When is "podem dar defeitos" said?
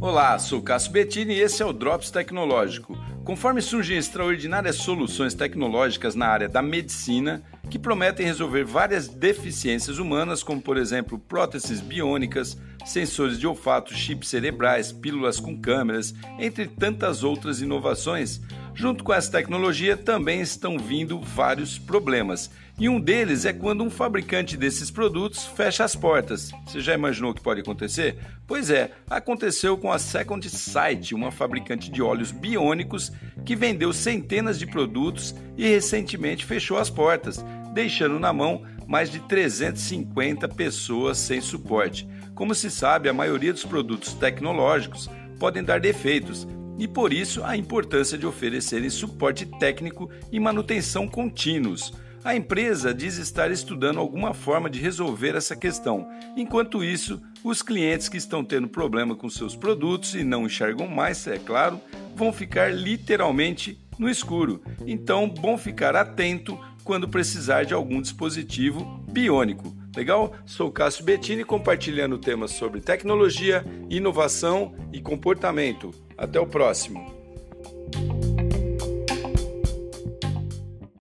45.38-46.44